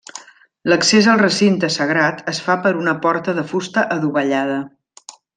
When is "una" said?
2.81-2.95